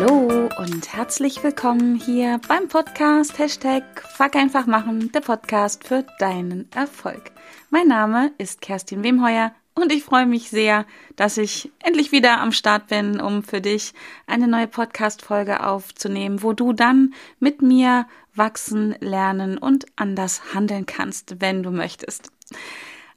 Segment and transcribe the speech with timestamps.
[0.00, 3.82] Hallo und herzlich willkommen hier beim Podcast Hashtag
[4.16, 7.32] Fuck einfach machen, der Podcast für deinen Erfolg.
[7.70, 10.86] Mein Name ist Kerstin Wemheuer und ich freue mich sehr,
[11.16, 13.92] dass ich endlich wieder am Start bin, um für dich
[14.28, 18.06] eine neue Podcast-Folge aufzunehmen, wo du dann mit mir
[18.36, 22.30] wachsen, lernen und anders handeln kannst, wenn du möchtest.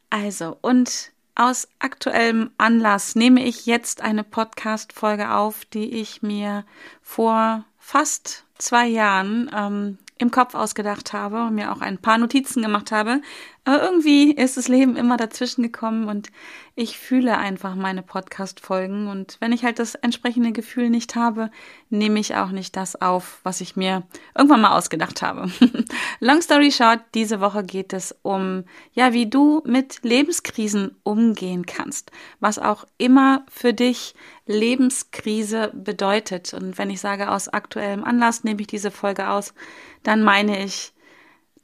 [0.10, 6.66] Also, und aus aktuellem Anlass nehme ich jetzt eine Podcast-Folge auf, die ich mir
[7.02, 12.62] vor fast zwei Jahren ähm, im Kopf ausgedacht habe und mir auch ein paar Notizen
[12.62, 13.22] gemacht habe.
[13.64, 16.32] Aber irgendwie ist das Leben immer dazwischen gekommen und
[16.74, 19.08] ich fühle einfach meine Podcast-Folgen.
[19.08, 21.52] Und wenn ich halt das entsprechende Gefühl nicht habe,
[21.90, 24.02] nehme ich auch nicht das auf, was ich mir
[24.36, 25.52] irgendwann mal ausgedacht habe.
[26.20, 32.12] Long story short, diese Woche geht es um, ja, wie du mit Lebenskrisen umgehen kannst.
[32.40, 34.16] Was auch immer für dich
[34.48, 36.56] Lebenskrise bedeutet.
[36.56, 39.54] Und wenn ich sage aus aktuellem Anlass, nehme ich diese Folge aus,
[40.02, 40.94] dann meine ich,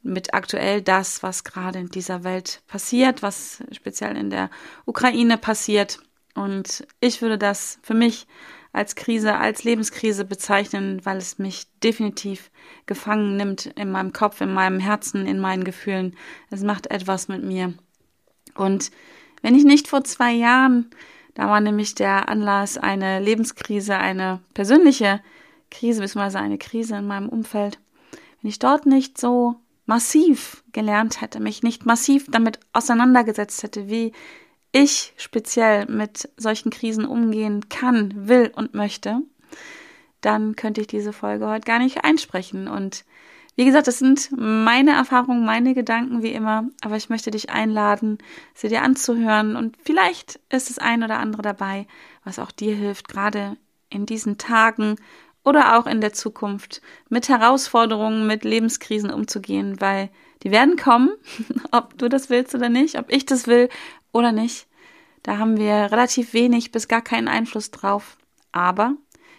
[0.08, 4.50] mit aktuell das, was gerade in dieser Welt passiert, was speziell in der
[4.86, 6.00] Ukraine passiert.
[6.34, 8.26] Und ich würde das für mich
[8.72, 12.50] als Krise, als Lebenskrise bezeichnen, weil es mich definitiv
[12.86, 16.16] gefangen nimmt in meinem Kopf, in meinem Herzen, in meinen Gefühlen.
[16.50, 17.74] Es macht etwas mit mir.
[18.54, 18.90] Und
[19.42, 20.90] wenn ich nicht vor zwei Jahren,
[21.34, 25.20] da war nämlich der Anlass eine Lebenskrise, eine persönliche
[25.70, 27.78] Krise, beziehungsweise eine Krise in meinem Umfeld,
[28.42, 29.56] wenn ich dort nicht so
[29.88, 34.12] massiv gelernt hätte, mich nicht massiv damit auseinandergesetzt hätte, wie
[34.70, 39.22] ich speziell mit solchen Krisen umgehen kann, will und möchte,
[40.20, 42.68] dann könnte ich diese Folge heute gar nicht einsprechen.
[42.68, 43.06] Und
[43.56, 48.18] wie gesagt, das sind meine Erfahrungen, meine Gedanken wie immer, aber ich möchte dich einladen,
[48.52, 51.86] sie dir anzuhören und vielleicht ist es ein oder andere dabei,
[52.24, 53.56] was auch dir hilft, gerade
[53.88, 54.96] in diesen Tagen,
[55.48, 60.10] oder auch in der Zukunft mit Herausforderungen, mit Lebenskrisen umzugehen, weil
[60.42, 61.10] die werden kommen,
[61.72, 63.70] ob du das willst oder nicht, ob ich das will
[64.12, 64.66] oder nicht.
[65.22, 68.18] Da haben wir relativ wenig bis gar keinen Einfluss drauf.
[68.52, 68.94] Aber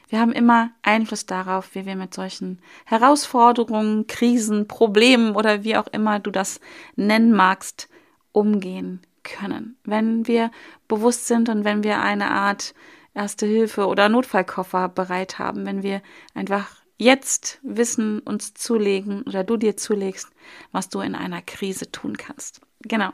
[0.10, 5.88] wir haben immer Einfluss darauf, wie wir mit solchen Herausforderungen, Krisen, Problemen oder wie auch
[5.88, 6.60] immer du das
[6.96, 7.90] nennen magst,
[8.32, 9.78] umgehen können.
[9.84, 10.52] Wenn wir
[10.88, 12.74] bewusst sind und wenn wir eine Art
[13.20, 16.02] Erste Hilfe oder Notfallkoffer bereit haben, wenn wir
[16.34, 20.30] einfach jetzt Wissen uns zulegen oder du dir zulegst,
[20.72, 22.62] was du in einer Krise tun kannst.
[22.84, 23.10] Genau.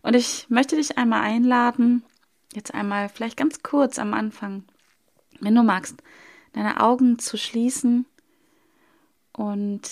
[0.00, 2.02] Und ich möchte dich einmal einladen,
[2.54, 4.64] jetzt einmal vielleicht ganz kurz am Anfang,
[5.40, 6.02] wenn du magst,
[6.54, 8.06] deine Augen zu schließen
[9.34, 9.90] und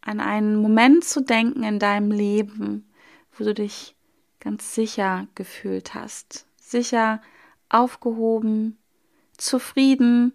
[0.00, 2.88] an einen Moment zu denken in deinem Leben,
[3.36, 3.94] wo du dich
[4.40, 6.46] ganz sicher gefühlt hast.
[6.56, 7.20] Sicher,
[7.68, 8.78] aufgehoben,
[9.36, 10.32] zufrieden,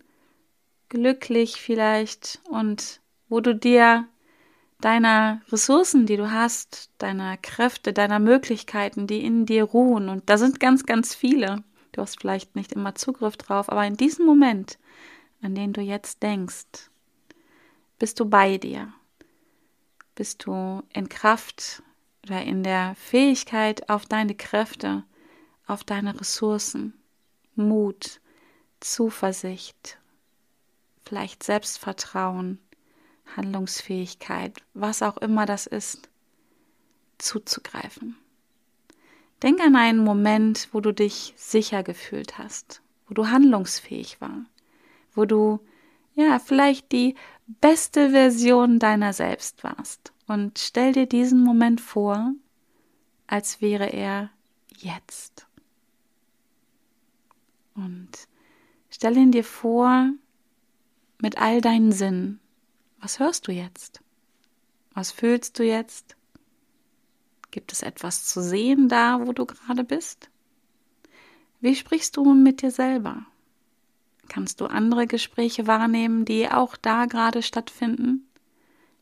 [0.90, 4.08] glücklich vielleicht und wo du dir
[4.80, 10.38] deiner Ressourcen, die du hast, deiner Kräfte, deiner Möglichkeiten, die in dir ruhen, und da
[10.38, 14.78] sind ganz, ganz viele, du hast vielleicht nicht immer Zugriff drauf, aber in diesem Moment,
[15.42, 16.90] an den du jetzt denkst,
[17.98, 18.94] bist du bei dir,
[20.16, 21.82] bist du in Kraft
[22.26, 25.04] oder in der Fähigkeit auf deine Kräfte,
[25.66, 26.94] auf deine Ressourcen.
[27.56, 28.19] Mut,
[28.80, 29.97] Zuversicht,
[31.06, 32.59] vielleicht Selbstvertrauen,
[33.36, 36.09] Handlungsfähigkeit, was auch immer das ist,
[37.18, 38.18] zuzugreifen.
[39.42, 44.46] Denk an einen Moment, wo du dich sicher gefühlt hast, wo du handlungsfähig war,
[45.13, 45.59] wo du
[46.16, 47.16] ja vielleicht die
[47.46, 50.13] beste Version deiner selbst warst.
[50.28, 52.34] Und stell dir diesen Moment vor,
[53.28, 54.30] als wäre er
[54.78, 55.46] jetzt.
[57.76, 58.12] Und
[58.90, 60.12] stell ihn dir vor
[61.22, 62.40] mit all deinen Sinnen.
[63.00, 64.02] Was hörst du jetzt?
[64.94, 66.16] Was fühlst du jetzt?
[67.52, 70.30] Gibt es etwas zu sehen da, wo du gerade bist?
[71.62, 73.25] Wie sprichst du mit dir selber?
[74.28, 78.28] Kannst du andere Gespräche wahrnehmen, die auch da gerade stattfinden?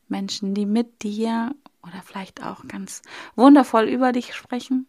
[0.08, 3.02] Menschen, die mit dir oder vielleicht auch ganz
[3.34, 4.86] wundervoll über dich sprechen?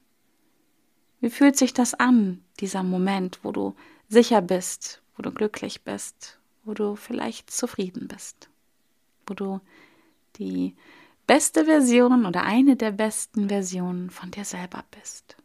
[1.19, 3.75] Wie fühlt sich das an, dieser Moment, wo du
[4.09, 8.49] sicher bist, wo du glücklich bist, wo du vielleicht zufrieden bist,
[9.27, 9.59] wo du
[10.37, 10.75] die
[11.27, 15.37] beste Version oder eine der besten Versionen von dir selber bist.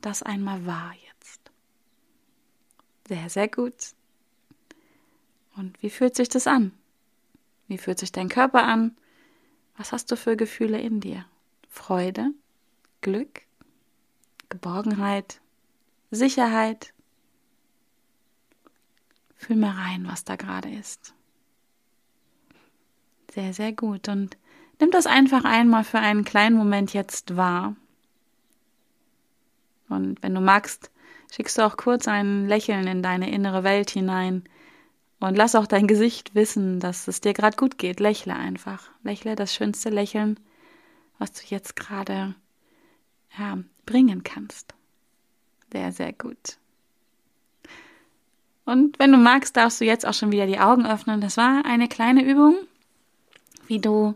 [0.00, 1.40] Das einmal wahr jetzt.
[3.08, 3.94] Sehr, sehr gut.
[5.56, 6.72] Und wie fühlt sich das an?
[7.66, 8.96] Wie fühlt sich dein Körper an?
[9.76, 11.24] Was hast du für Gefühle in dir?
[11.68, 12.30] Freude?
[13.00, 13.42] Glück?
[14.48, 15.40] Geborgenheit,
[16.10, 16.92] Sicherheit.
[19.36, 21.14] Fühl mal rein, was da gerade ist.
[23.32, 24.08] Sehr, sehr gut.
[24.08, 24.36] Und
[24.80, 27.76] nimm das einfach einmal für einen kleinen Moment jetzt wahr.
[29.88, 30.90] Und wenn du magst,
[31.32, 34.44] schickst du auch kurz ein Lächeln in deine innere Welt hinein
[35.20, 38.00] und lass auch dein Gesicht wissen, dass es dir gerade gut geht.
[38.00, 38.90] Lächle einfach.
[39.02, 40.38] Lächle das schönste Lächeln,
[41.18, 42.34] was du jetzt gerade
[43.38, 44.74] ja, bringen kannst.
[45.72, 46.58] Sehr, sehr gut.
[48.64, 51.20] Und wenn du magst, darfst du jetzt auch schon wieder die Augen öffnen.
[51.20, 52.56] Das war eine kleine Übung,
[53.66, 54.14] wie du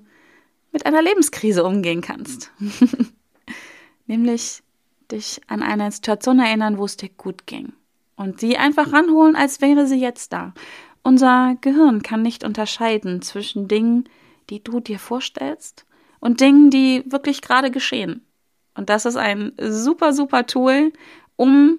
[0.73, 2.53] mit einer Lebenskrise umgehen kannst.
[4.07, 4.63] Nämlich
[5.11, 7.73] dich an eine Situation erinnern, wo es dir gut ging.
[8.17, 10.53] Und sie einfach ranholen, als wäre sie jetzt da.
[11.03, 14.09] Unser Gehirn kann nicht unterscheiden zwischen Dingen,
[14.51, 15.87] die du dir vorstellst
[16.21, 18.25] und Dingen, die wirklich gerade geschehen.
[18.75, 20.93] Und das ist ein super, super Tool,
[21.37, 21.79] um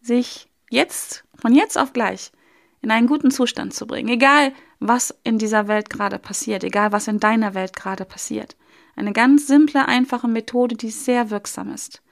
[0.00, 2.32] sich jetzt, von jetzt auf gleich,
[2.80, 4.08] in einen guten Zustand zu bringen.
[4.08, 8.56] Egal, was in dieser Welt gerade passiert, egal, was in deiner Welt gerade passiert.
[8.96, 12.02] Eine ganz simple, einfache Methode, die sehr wirksam ist.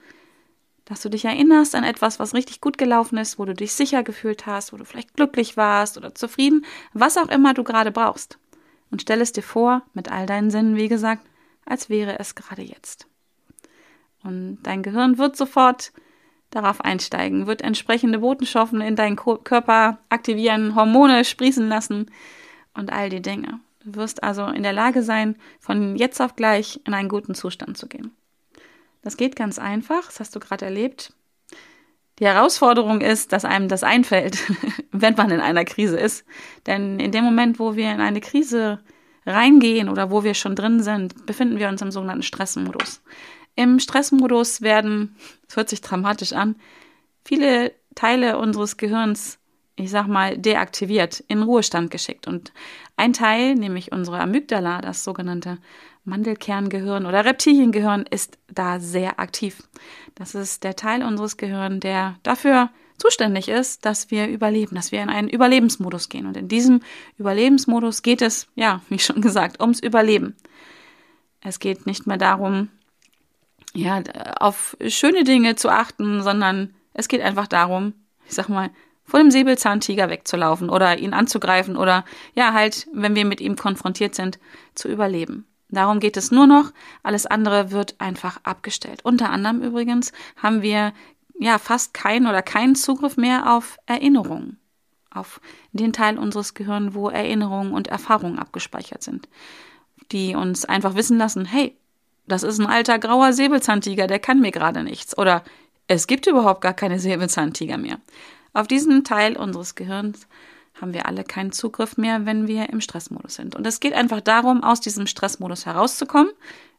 [0.85, 4.03] Dass du dich erinnerst an etwas, was richtig gut gelaufen ist, wo du dich sicher
[4.03, 8.39] gefühlt hast, wo du vielleicht glücklich warst oder zufrieden, was auch immer du gerade brauchst.
[8.89, 11.25] Und stell es dir vor, mit all deinen Sinnen, wie gesagt,
[11.65, 13.07] als wäre es gerade jetzt.
[14.23, 15.93] Und dein Gehirn wird sofort
[16.51, 22.11] darauf einsteigen, wird entsprechende Botenstoffen in deinen Körper aktivieren, Hormone sprießen lassen
[22.73, 23.59] und all die Dinge.
[23.83, 27.77] Du wirst also in der Lage sein, von jetzt auf gleich in einen guten Zustand
[27.77, 28.11] zu gehen.
[29.01, 31.13] Das geht ganz einfach, das hast du gerade erlebt.
[32.19, 34.37] Die Herausforderung ist, dass einem das einfällt,
[34.91, 36.23] wenn man in einer Krise ist.
[36.67, 38.79] Denn in dem Moment, wo wir in eine Krise
[39.25, 43.01] reingehen oder wo wir schon drin sind, befinden wir uns im sogenannten Stressmodus.
[43.55, 45.15] Im Stressmodus werden,
[45.47, 46.55] es hört sich dramatisch an,
[47.25, 49.39] viele Teile unseres Gehirns,
[49.75, 52.27] ich sag mal, deaktiviert, in Ruhestand geschickt.
[52.27, 52.53] Und
[52.97, 55.57] ein Teil, nämlich unsere Amygdala, das sogenannte
[56.03, 59.63] Mandelkerngehirn oder Reptiliengehirn, ist da sehr aktiv.
[60.15, 65.01] Das ist der Teil unseres Gehirns, der dafür zuständig ist, dass wir überleben, dass wir
[65.01, 66.27] in einen Überlebensmodus gehen.
[66.27, 66.81] Und in diesem
[67.17, 70.35] Überlebensmodus geht es, ja, wie schon gesagt, ums Überleben.
[71.41, 72.69] Es geht nicht mehr darum,
[73.73, 74.01] ja,
[74.39, 77.93] auf schöne Dinge zu achten, sondern es geht einfach darum,
[78.27, 78.69] ich sag mal,
[79.03, 84.15] vor dem Säbelzahntiger wegzulaufen oder ihn anzugreifen oder ja, halt, wenn wir mit ihm konfrontiert
[84.15, 84.39] sind,
[84.73, 85.45] zu überleben.
[85.69, 86.71] Darum geht es nur noch,
[87.01, 89.03] alles andere wird einfach abgestellt.
[89.03, 90.93] Unter anderem übrigens haben wir
[91.39, 94.59] ja fast keinen oder keinen Zugriff mehr auf Erinnerungen,
[95.09, 95.41] auf
[95.71, 99.27] den Teil unseres Gehirns, wo Erinnerungen und Erfahrungen abgespeichert sind,
[100.11, 101.75] die uns einfach wissen lassen, hey,
[102.31, 105.17] das ist ein alter grauer Säbelzahntiger, der kann mir gerade nichts.
[105.17, 105.43] Oder
[105.87, 107.99] es gibt überhaupt gar keine Säbelzahntiger mehr.
[108.53, 110.27] Auf diesen Teil unseres Gehirns
[110.79, 113.55] haben wir alle keinen Zugriff mehr, wenn wir im Stressmodus sind.
[113.55, 116.31] Und es geht einfach darum, aus diesem Stressmodus herauszukommen.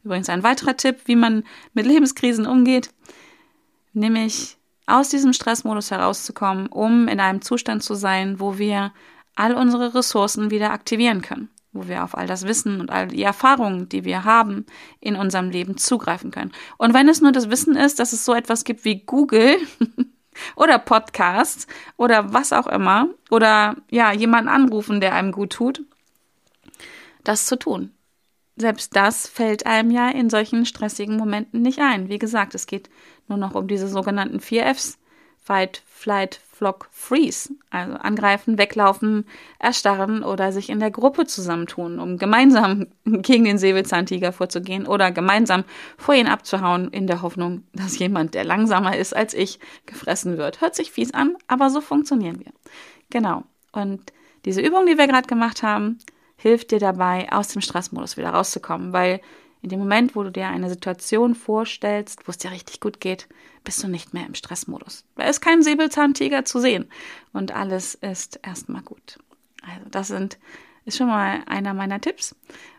[0.02, 1.44] Übrigens ein weiterer Tipp, wie man
[1.74, 2.90] mit Lebenskrisen umgeht,
[3.92, 4.56] nämlich
[4.86, 8.92] aus diesem Stressmodus herauszukommen, um in einem Zustand zu sein, wo wir
[9.36, 13.22] all unsere Ressourcen wieder aktivieren können wo wir auf all das Wissen und all die
[13.22, 14.66] Erfahrungen, die wir haben,
[15.00, 16.52] in unserem Leben zugreifen können.
[16.76, 19.56] Und wenn es nur das Wissen ist, dass es so etwas gibt wie Google
[20.56, 25.82] oder Podcasts oder was auch immer oder ja, jemanden anrufen, der einem gut tut,
[27.24, 27.92] das zu tun.
[28.56, 32.10] Selbst das fällt einem ja in solchen stressigen Momenten nicht ein.
[32.10, 32.90] Wie gesagt, es geht
[33.28, 34.98] nur noch um diese sogenannten vier Fs.
[35.44, 37.50] Fight, Flight, Flock, Freeze.
[37.70, 39.26] Also angreifen, weglaufen,
[39.58, 45.64] erstarren oder sich in der Gruppe zusammentun, um gemeinsam gegen den Säbelzahntiger vorzugehen oder gemeinsam
[45.98, 50.60] vor ihn abzuhauen, in der Hoffnung, dass jemand, der langsamer ist als ich, gefressen wird.
[50.60, 52.52] Hört sich fies an, aber so funktionieren wir.
[53.10, 53.42] Genau.
[53.72, 54.12] Und
[54.44, 55.98] diese Übung, die wir gerade gemacht haben,
[56.36, 59.20] hilft dir dabei, aus dem Stressmodus wieder rauszukommen, weil
[59.62, 63.28] in dem Moment, wo du dir eine Situation vorstellst, wo es dir richtig gut geht,
[63.62, 65.04] bist du nicht mehr im Stressmodus.
[65.16, 66.88] Da ist kein Säbelzahntiger zu sehen
[67.32, 69.18] und alles ist erstmal gut.
[69.62, 70.38] Also das sind,
[70.84, 72.34] ist schon mal einer meiner Tipps.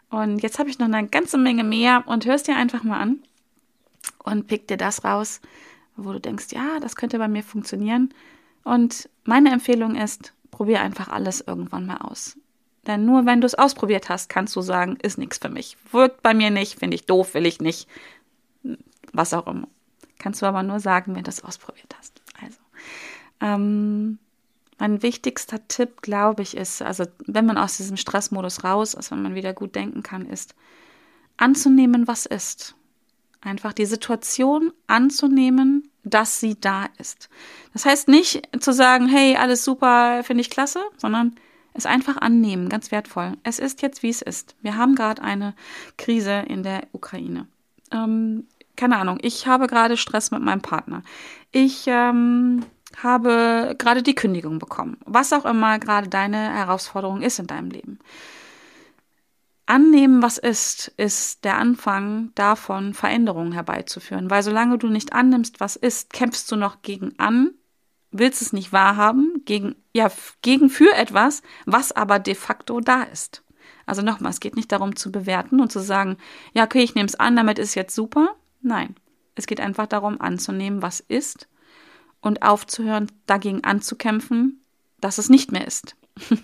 [0.09, 3.23] Und jetzt habe ich noch eine ganze Menge mehr und hörst dir einfach mal an
[4.23, 5.39] und pick dir das raus,
[5.95, 8.13] wo du denkst, ja, das könnte bei mir funktionieren.
[8.63, 12.37] Und meine Empfehlung ist, probier einfach alles irgendwann mal aus.
[12.87, 15.77] Denn nur wenn du es ausprobiert hast, kannst du sagen, ist nichts für mich.
[15.91, 17.87] Wirkt bei mir nicht, finde ich doof, will ich nicht.
[19.13, 19.67] Was auch immer.
[20.19, 22.21] Kannst du aber nur sagen, wenn du es ausprobiert hast.
[22.41, 22.57] Also,
[23.41, 24.19] ähm,
[24.79, 29.21] mein wichtigster Tipp, glaube ich, ist, also wenn man aus diesem Stressmodus raus ist, wenn
[29.21, 30.55] man wieder gut denken kann, ist
[31.37, 32.75] anzunehmen, was ist.
[33.41, 37.29] Einfach die Situation anzunehmen, dass sie da ist.
[37.73, 41.35] Das heißt nicht zu sagen, hey, alles super, finde ich klasse, sondern
[41.73, 43.33] es einfach annehmen, ganz wertvoll.
[43.43, 44.55] Es ist jetzt, wie es ist.
[44.61, 45.55] Wir haben gerade eine
[45.97, 47.47] Krise in der Ukraine.
[47.91, 51.03] Ähm, keine Ahnung, ich habe gerade Stress mit meinem Partner.
[51.51, 52.65] Ich ähm,
[53.01, 54.97] habe gerade die Kündigung bekommen.
[55.05, 57.99] Was auch immer gerade deine Herausforderung ist in deinem Leben.
[59.65, 64.29] Annehmen, was ist, ist der Anfang davon, Veränderungen herbeizuführen.
[64.29, 67.51] Weil solange du nicht annimmst, was ist, kämpfst du noch gegen an,
[68.13, 70.09] willst es nicht wahrhaben, gegen, ja,
[70.41, 73.43] gegen für etwas, was aber de facto da ist.
[73.85, 76.17] Also nochmal, es geht nicht darum zu bewerten und zu sagen,
[76.53, 78.35] ja, okay, ich nehme es an, damit ist jetzt super.
[78.61, 78.95] Nein,
[79.35, 81.47] es geht einfach darum anzunehmen, was ist
[82.21, 84.61] und aufzuhören, dagegen anzukämpfen,
[85.01, 85.95] dass es nicht mehr ist.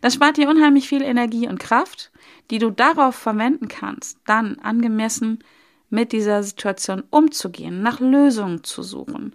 [0.00, 2.10] das spart dir unheimlich viel Energie und Kraft,
[2.50, 5.44] die du darauf verwenden kannst, dann angemessen
[5.90, 9.34] mit dieser Situation umzugehen, nach Lösungen zu suchen,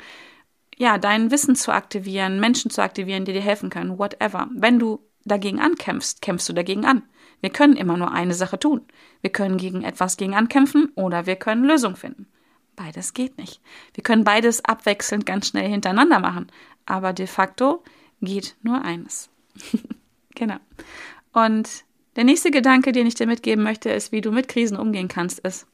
[0.77, 4.48] ja, dein Wissen zu aktivieren, Menschen zu aktivieren, die dir helfen können, whatever.
[4.53, 7.03] Wenn du dagegen ankämpfst, kämpfst du dagegen an.
[7.41, 8.81] Wir können immer nur eine Sache tun.
[9.22, 12.27] Wir können gegen etwas gegen ankämpfen oder wir können Lösungen finden.
[12.75, 13.60] Beides geht nicht.
[13.93, 16.48] Wir können beides abwechselnd ganz schnell hintereinander machen,
[16.86, 17.84] aber de facto
[18.22, 19.29] geht nur eines.
[20.36, 20.57] genau.
[21.34, 25.07] Und der nächste Gedanke, den ich dir mitgeben möchte, ist, wie du mit Krisen umgehen
[25.07, 25.67] kannst, ist,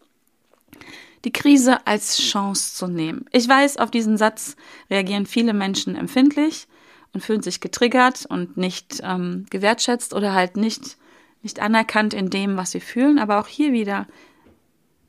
[1.26, 3.26] die Krise als Chance zu nehmen.
[3.32, 4.56] Ich weiß, auf diesen Satz
[4.90, 6.68] reagieren viele Menschen empfindlich
[7.14, 10.98] und fühlen sich getriggert und nicht ähm, gewertschätzt oder halt nicht,
[11.42, 13.20] nicht anerkannt in dem, was sie fühlen.
[13.20, 14.08] Aber auch hier wieder,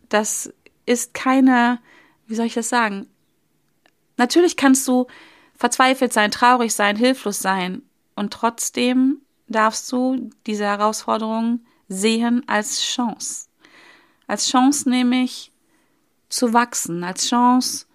[0.08, 0.52] das
[0.86, 1.80] ist keine,
[2.26, 3.08] wie soll ich das sagen?
[4.16, 5.06] Natürlich kannst du
[5.56, 7.82] verzweifelt sein, traurig sein, hilflos sein
[8.14, 13.48] und trotzdem darfst du diese Herausforderung sehen als Chance.
[14.26, 15.52] Als Chance nämlich
[16.28, 17.86] zu wachsen, als Chance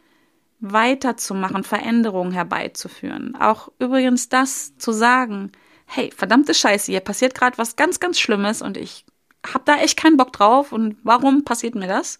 [0.59, 3.35] weiterzumachen, Veränderungen herbeizuführen.
[3.35, 5.51] Auch übrigens das zu sagen,
[5.85, 9.05] hey, verdammte Scheiße, hier passiert gerade was ganz, ganz Schlimmes und ich
[9.53, 12.19] hab da echt keinen Bock drauf und warum passiert mir das?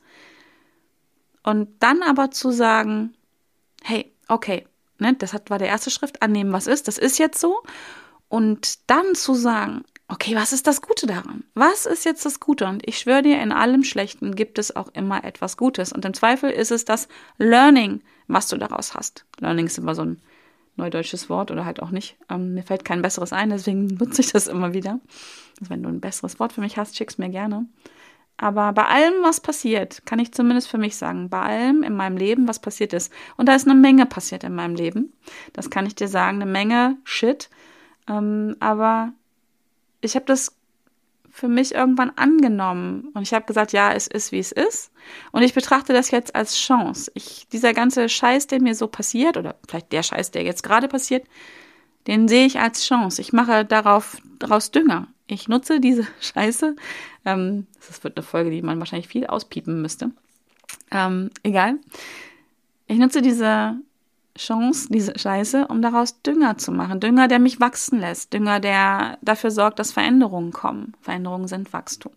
[1.44, 3.13] Und dann aber zu sagen,
[3.84, 4.66] hey, okay,
[5.00, 7.62] ne, das war der erste Schritt, annehmen, was ist, das ist jetzt so.
[8.30, 11.44] Und dann zu sagen, okay, was ist das Gute daran?
[11.54, 12.66] Was ist jetzt das Gute?
[12.66, 15.94] Und ich schwöre dir, in allem Schlechten gibt es auch immer etwas Gutes.
[15.94, 19.25] Und im Zweifel ist es das Learning, was du daraus hast.
[19.39, 20.22] Learning ist immer so ein
[20.75, 22.18] neudeutsches Wort oder halt auch nicht.
[22.30, 25.00] Ähm, mir fällt kein besseres ein, deswegen nutze ich das immer wieder.
[25.60, 27.68] Also wenn du ein besseres Wort für mich hast, schick's mir gerne.
[28.38, 32.16] Aber bei allem, was passiert, kann ich zumindest für mich sagen, bei allem in meinem
[32.16, 35.12] Leben, was passiert ist, und da ist eine Menge passiert in meinem Leben,
[35.51, 37.50] das kann ich dir sagen, eine Menge Shit,
[38.08, 39.12] ähm, aber
[40.01, 40.56] ich habe das
[41.32, 44.91] für mich irgendwann angenommen und ich habe gesagt, ja, es ist wie es ist
[45.32, 47.12] und ich betrachte das jetzt als Chance.
[47.13, 50.88] Ich dieser ganze Scheiß, der mir so passiert oder vielleicht der Scheiß, der jetzt gerade
[50.88, 51.25] passiert,
[52.08, 53.22] den sehe ich als Chance.
[53.22, 55.08] Ich mache darauf daraus Dünger.
[55.27, 56.75] Ich nutze diese Scheiße.
[57.25, 60.12] Ähm, das wird eine Folge, die man wahrscheinlich viel auspiepen müsste.
[60.91, 61.75] Ähm, egal.
[62.88, 63.75] Ich nutze diese
[64.39, 67.00] Chance, diese Scheiße, um daraus Dünger zu machen.
[67.00, 68.34] Dünger, der mich wachsen lässt.
[68.34, 70.93] Dünger, der dafür sorgt, dass Veränderungen kommen.
[71.01, 72.13] Veränderungen sind Wachstum.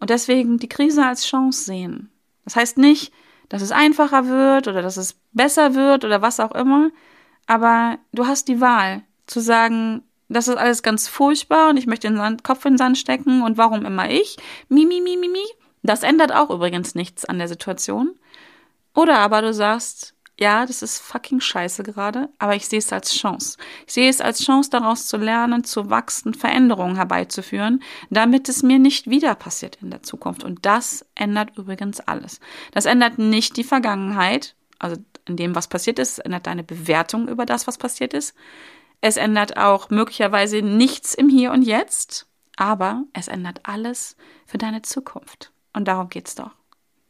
[0.00, 2.10] Und deswegen die Krise als Chance sehen.
[2.44, 3.12] Das heißt nicht,
[3.48, 6.90] dass es einfacher wird oder dass es besser wird oder was auch immer.
[7.46, 12.08] Aber du hast die Wahl zu sagen, das ist alles ganz furchtbar und ich möchte
[12.08, 14.36] den Sand, Kopf in den Sand stecken und warum immer ich?
[14.68, 15.44] Mi, mi, mi, mi, mi.
[15.84, 18.18] Das ändert auch übrigens nichts an der Situation.
[18.94, 23.14] Oder aber du sagst, ja, das ist fucking scheiße gerade, aber ich sehe es als
[23.14, 23.56] Chance.
[23.86, 28.78] Ich sehe es als Chance, daraus zu lernen, zu wachsen, Veränderungen herbeizuführen, damit es mir
[28.78, 30.44] nicht wieder passiert in der Zukunft.
[30.44, 32.40] Und das ändert übrigens alles.
[32.72, 37.46] Das ändert nicht die Vergangenheit, also in dem, was passiert ist, ändert deine Bewertung über
[37.46, 38.34] das, was passiert ist.
[39.00, 42.26] Es ändert auch möglicherweise nichts im Hier und Jetzt,
[42.56, 45.52] aber es ändert alles für deine Zukunft.
[45.72, 46.50] Und darum geht's doch.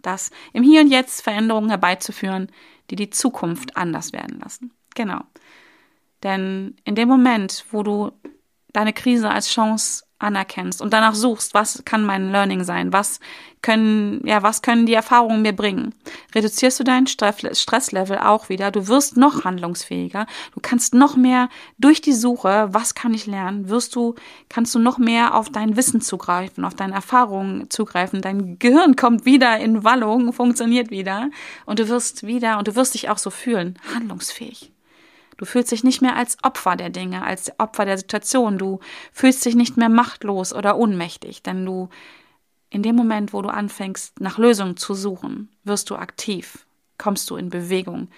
[0.06, 2.46] Das im Hier und Jetzt Veränderungen herbeizuführen,
[2.90, 4.72] die die Zukunft anders werden lassen.
[4.94, 5.22] Genau.
[6.22, 8.12] Denn in dem Moment, wo du
[8.76, 13.20] deine Krise als Chance anerkennst und danach suchst, was kann mein Learning sein, was
[13.60, 15.94] können, ja, was können die Erfahrungen mir bringen,
[16.34, 22.00] reduzierst du dein Stresslevel auch wieder, du wirst noch handlungsfähiger, du kannst noch mehr durch
[22.00, 24.14] die Suche, was kann ich lernen, wirst du,
[24.48, 29.26] kannst du noch mehr auf dein Wissen zugreifen, auf deine Erfahrungen zugreifen, dein Gehirn kommt
[29.26, 31.28] wieder in Wallung, funktioniert wieder
[31.66, 34.72] und du wirst wieder, und du wirst dich auch so fühlen, handlungsfähig.
[35.36, 38.58] Du fühlst dich nicht mehr als Opfer der Dinge, als Opfer der Situation.
[38.58, 38.80] Du
[39.12, 41.88] fühlst dich nicht mehr machtlos oder ohnmächtig, denn du
[42.70, 46.66] in dem Moment, wo du anfängst, nach Lösungen zu suchen, wirst du aktiv,
[46.98, 48.08] kommst du in Bewegung,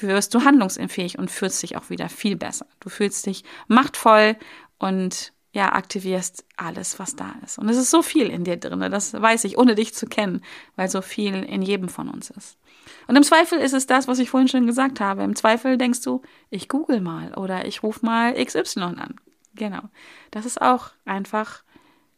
[0.00, 2.66] wirst du handlungsunfähig und fühlst dich auch wieder viel besser.
[2.80, 4.36] Du fühlst dich machtvoll
[4.78, 7.58] und ja, aktivierst alles, was da ist.
[7.58, 10.42] Und es ist so viel in dir drin, das weiß ich, ohne dich zu kennen,
[10.76, 12.58] weil so viel in jedem von uns ist.
[13.06, 15.22] Und im Zweifel ist es das, was ich vorhin schon gesagt habe.
[15.22, 19.16] Im Zweifel denkst du, ich google mal oder ich rufe mal XY an.
[19.54, 19.82] Genau.
[20.30, 21.62] Das ist auch einfach,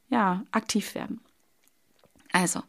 [0.08, 1.20] ja, aktiv werden.
[2.32, 2.62] Also,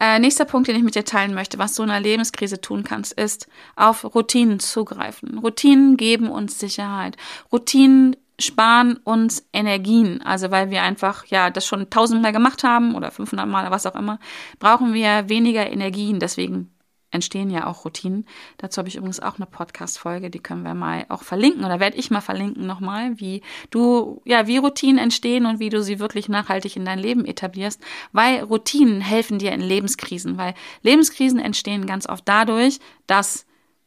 [0.00, 2.82] äh, nächster Punkt, den ich mit dir teilen möchte, was du in einer Lebenskrise tun
[2.82, 3.46] kannst, ist
[3.76, 5.38] auf Routinen zugreifen.
[5.38, 7.16] Routinen geben uns Sicherheit.
[7.52, 10.20] Routinen sparen uns Energien.
[10.22, 13.94] Also weil wir einfach ja das schon tausendmal gemacht haben oder 500 Mal was auch
[13.94, 14.18] immer,
[14.58, 16.18] brauchen wir weniger Energien.
[16.18, 16.73] Deswegen
[17.14, 18.26] entstehen ja auch Routinen.
[18.58, 21.96] Dazu habe ich übrigens auch eine Podcast-Folge, die können wir mal auch verlinken oder werde
[21.96, 26.28] ich mal verlinken nochmal, wie du, ja, wie Routinen entstehen und wie du sie wirklich
[26.28, 27.80] nachhaltig in dein Leben etablierst,
[28.12, 33.46] weil Routinen helfen dir in Lebenskrisen, weil Lebenskrisen entstehen ganz oft dadurch, dass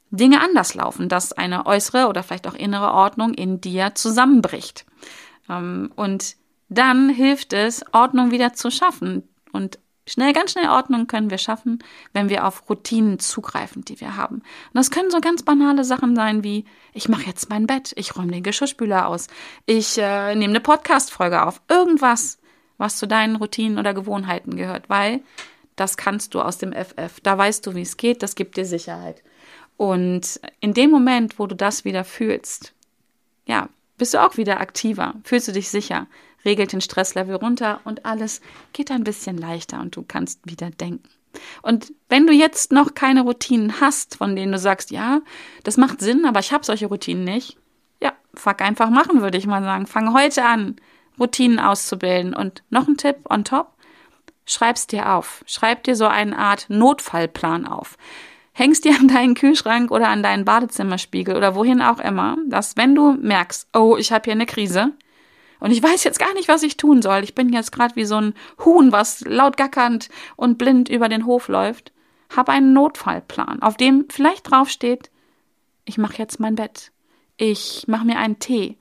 [0.09, 4.85] Dinge anders laufen, dass eine äußere oder vielleicht auch innere Ordnung in dir zusammenbricht.
[5.49, 6.35] Ähm, und
[6.69, 9.23] dann hilft es, Ordnung wieder zu schaffen.
[9.51, 11.83] Und schnell, ganz schnell Ordnung können wir schaffen,
[12.13, 14.37] wenn wir auf Routinen zugreifen, die wir haben.
[14.37, 18.15] Und das können so ganz banale Sachen sein wie, ich mache jetzt mein Bett, ich
[18.15, 19.27] räume den Geschirrspüler aus,
[19.65, 21.61] ich äh, nehme eine Podcast-Folge auf.
[21.69, 22.39] Irgendwas,
[22.77, 25.21] was zu deinen Routinen oder Gewohnheiten gehört, weil
[25.75, 27.19] das kannst du aus dem FF.
[27.21, 29.23] Da weißt du, wie es geht, das gibt dir Sicherheit.
[29.77, 32.73] Und in dem Moment, wo du das wieder fühlst,
[33.45, 36.07] ja, bist du auch wieder aktiver, fühlst du dich sicher,
[36.47, 38.41] regelt den Stresslevel runter und alles
[38.73, 41.07] geht ein bisschen leichter und du kannst wieder denken.
[41.61, 45.21] Und wenn du jetzt noch keine Routinen hast, von denen du sagst, ja,
[45.63, 47.57] das macht Sinn, aber ich habe solche Routinen nicht,
[48.01, 49.85] ja, fuck einfach machen, würde ich mal sagen.
[49.85, 50.77] Fang heute an,
[51.19, 52.33] Routinen auszubilden.
[52.33, 53.73] Und noch ein Tipp on top,
[54.45, 55.43] schreib's dir auf.
[55.45, 57.97] Schreib dir so eine Art Notfallplan auf
[58.57, 62.95] hängst dir an deinen Kühlschrank oder an deinen Badezimmerspiegel oder wohin auch immer, dass wenn
[62.95, 64.93] du merkst, oh, ich habe hier eine Krise
[65.59, 68.05] und ich weiß jetzt gar nicht, was ich tun soll, ich bin jetzt gerade wie
[68.05, 71.91] so ein Huhn, was laut gackernd und blind über den Hof läuft,
[72.35, 75.09] hab einen Notfallplan, auf dem vielleicht draufsteht,
[75.85, 76.91] ich mache jetzt mein Bett,
[77.37, 78.77] ich mache mir einen Tee.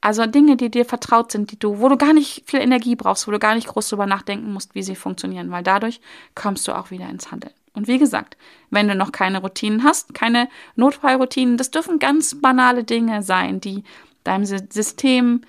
[0.00, 3.26] Also Dinge, die dir vertraut sind, die du, wo du gar nicht viel Energie brauchst,
[3.26, 6.00] wo du gar nicht groß drüber nachdenken musst, wie sie funktionieren, weil dadurch
[6.36, 7.52] kommst du auch wieder ins Handeln.
[7.72, 8.36] Und wie gesagt,
[8.70, 13.82] wenn du noch keine Routinen hast, keine Notfallroutinen, das dürfen ganz banale Dinge sein, die
[14.24, 15.42] deinem System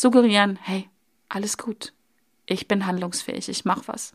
[0.00, 0.88] suggerieren, hey,
[1.28, 1.92] alles gut.
[2.46, 4.14] Ich bin handlungsfähig, ich mach was.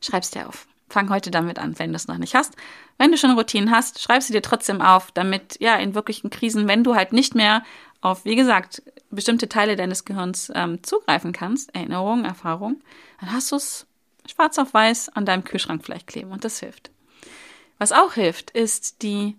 [0.00, 0.66] Schreib's dir auf.
[0.88, 2.56] Fang heute damit an, wenn du es noch nicht hast.
[2.98, 6.68] Wenn du schon Routinen hast, schreib sie dir trotzdem auf, damit ja in wirklichen Krisen,
[6.68, 7.64] wenn du halt nicht mehr
[8.00, 12.82] auf, wie gesagt, bestimmte Teile deines Gehirns ähm, zugreifen kannst, Erinnerungen, Erfahrung,
[13.20, 13.86] dann hast du es
[14.26, 16.90] schwarz auf weiß an deinem Kühlschrank vielleicht kleben und das hilft.
[17.78, 19.36] Was auch hilft, ist die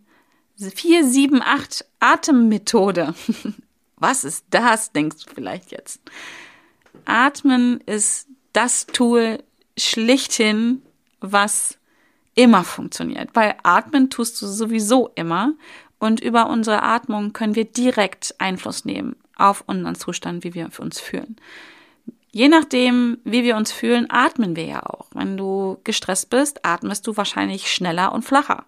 [0.57, 3.13] 478 Atemmethode.
[4.05, 5.99] Was ist das, denkst du vielleicht jetzt?
[7.05, 9.39] Atmen ist das Tool
[9.75, 10.83] schlichthin,
[11.21, 11.79] was
[12.35, 15.53] immer funktioniert, weil atmen tust du sowieso immer
[15.97, 20.99] und über unsere Atmung können wir direkt Einfluss nehmen auf unseren Zustand, wie wir uns
[20.99, 21.37] fühlen.
[22.29, 25.07] Je nachdem, wie wir uns fühlen, atmen wir ja auch.
[25.15, 28.65] Wenn du gestresst bist, atmest du wahrscheinlich schneller und flacher.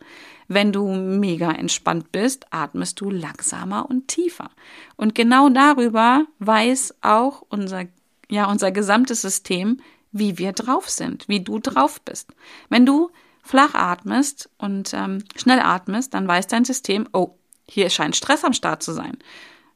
[0.47, 4.49] Wenn du mega entspannt bist, atmest du langsamer und tiefer.
[4.95, 7.85] Und genau darüber weiß auch unser,
[8.29, 9.81] ja, unser gesamtes System,
[10.11, 12.31] wie wir drauf sind, wie du drauf bist.
[12.69, 13.09] Wenn du
[13.43, 17.35] flach atmest und ähm, schnell atmest, dann weiß dein System, oh,
[17.69, 19.17] hier scheint Stress am Start zu sein.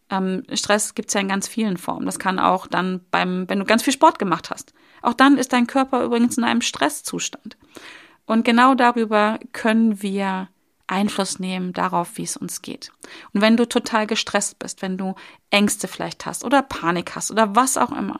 [0.09, 2.05] Ähm, Stress gibt es ja in ganz vielen Formen.
[2.05, 4.73] Das kann auch dann beim, wenn du ganz viel Sport gemacht hast.
[5.01, 7.57] Auch dann ist dein Körper übrigens in einem Stresszustand.
[8.25, 10.49] Und genau darüber können wir
[10.91, 12.91] Einfluss nehmen darauf, wie es uns geht.
[13.33, 15.15] Und wenn du total gestresst bist, wenn du
[15.49, 18.19] Ängste vielleicht hast oder Panik hast oder was auch immer,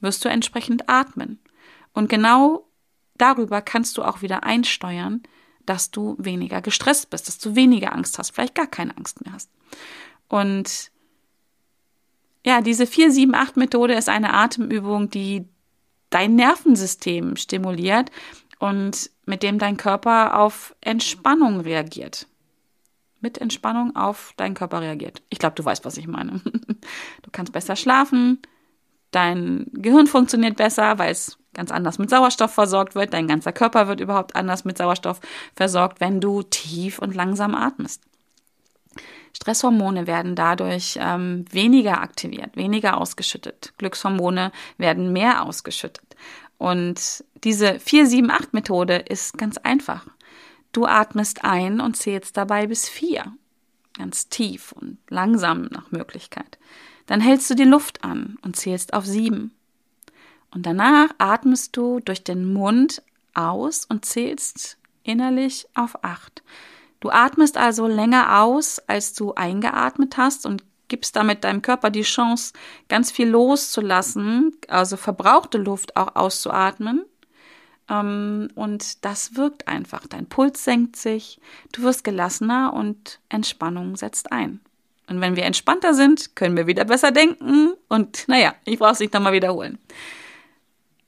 [0.00, 1.38] wirst du entsprechend atmen.
[1.92, 2.66] Und genau
[3.18, 5.22] darüber kannst du auch wieder einsteuern,
[5.64, 9.34] dass du weniger gestresst bist, dass du weniger Angst hast, vielleicht gar keine Angst mehr
[9.34, 9.50] hast.
[10.28, 10.90] Und
[12.44, 15.44] ja, diese 4-7-8-Methode ist eine Atemübung, die
[16.10, 18.12] dein Nervensystem stimuliert
[18.58, 22.26] und mit dem dein Körper auf Entspannung reagiert.
[23.20, 25.22] Mit Entspannung auf deinen Körper reagiert.
[25.30, 26.40] Ich glaube, du weißt, was ich meine.
[27.22, 28.40] Du kannst besser schlafen,
[29.10, 33.88] dein Gehirn funktioniert besser, weil es ganz anders mit Sauerstoff versorgt wird, dein ganzer Körper
[33.88, 35.20] wird überhaupt anders mit Sauerstoff
[35.56, 38.02] versorgt, wenn du tief und langsam atmest.
[39.36, 43.74] Stresshormone werden dadurch ähm, weniger aktiviert, weniger ausgeschüttet.
[43.76, 46.16] Glückshormone werden mehr ausgeschüttet.
[46.58, 50.06] Und diese 4-7-8-Methode ist ganz einfach.
[50.72, 53.32] Du atmest ein und zählst dabei bis vier.
[53.96, 56.58] Ganz tief und langsam nach Möglichkeit.
[57.06, 59.52] Dann hältst du die Luft an und zählst auf sieben.
[60.50, 63.02] Und danach atmest du durch den Mund
[63.34, 66.42] aus und zählst innerlich auf acht.
[67.00, 72.02] Du atmest also länger aus, als du eingeatmet hast und gibst damit deinem Körper die
[72.02, 72.52] Chance,
[72.88, 77.04] ganz viel loszulassen, also verbrauchte Luft auch auszuatmen.
[77.88, 80.06] Ähm, und das wirkt einfach.
[80.06, 81.40] Dein Puls senkt sich,
[81.72, 84.60] du wirst gelassener und Entspannung setzt ein.
[85.08, 87.74] Und wenn wir entspannter sind, können wir wieder besser denken.
[87.88, 89.78] Und naja, ich brauche es nicht nochmal wiederholen.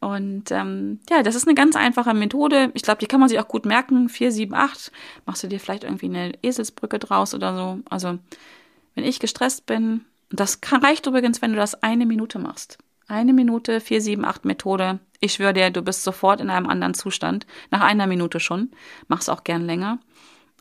[0.01, 2.71] Und ähm, ja, das ist eine ganz einfache Methode.
[2.75, 4.09] Ich glaube, die kann man sich auch gut merken.
[4.09, 4.93] 4, 7, 8.
[5.27, 7.81] Machst du dir vielleicht irgendwie eine Eselsbrücke draus oder so.
[7.91, 8.19] Also,
[8.99, 12.79] wenn ich gestresst bin, das kann, reicht übrigens, wenn du das eine Minute machst.
[13.07, 14.99] Eine Minute, 4, 7, 8 Methode.
[15.21, 17.47] Ich schwöre dir, du bist sofort in einem anderen Zustand.
[17.71, 18.73] Nach einer Minute schon.
[19.07, 20.01] Mach's auch gern länger.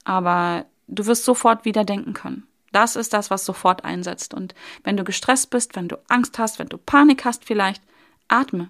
[0.04, 2.46] Aber du wirst sofort wieder denken können.
[2.72, 4.36] Das ist das, was sofort einsetzt.
[4.36, 7.82] Und wenn du gestresst bist, wenn du Angst hast, wenn du Panik hast vielleicht,
[8.28, 8.70] atme.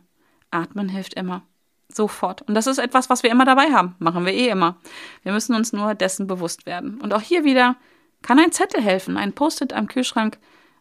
[0.49, 1.41] Atmen hilft immer.
[1.89, 2.41] Sofort.
[2.43, 3.95] Und das ist etwas, was wir immer dabei haben.
[3.99, 4.77] Machen wir eh immer.
[5.23, 7.01] Wir müssen uns nur dessen bewusst werden.
[7.01, 7.75] Und auch hier wieder
[8.21, 9.17] kann ein Zettel helfen.
[9.17, 10.37] Ein Post-it am Kühlschrank,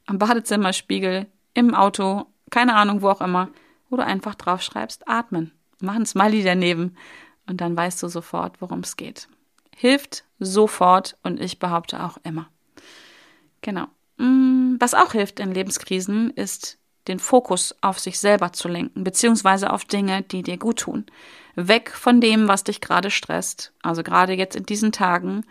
[0.07, 3.49] am Badezimmerspiegel, im Auto, keine Ahnung, wo auch immer,
[3.89, 5.53] wo du einfach draufschreibst, atmen.
[5.81, 6.97] Mach ein Smiley daneben.
[7.47, 9.29] Und dann weißt du sofort, worum es geht.
[9.75, 12.49] Hilft sofort und ich behaupte auch immer.
[13.63, 13.87] Genau.
[14.17, 19.73] Mm, was auch hilft in Lebenskrisen, ist den Fokus auf sich selber zu lenken, beziehungsweise
[19.73, 21.07] auf Dinge, die dir gut tun.
[21.55, 23.73] Weg von dem, was dich gerade stresst.
[23.83, 25.45] Also gerade jetzt in diesen Tagen.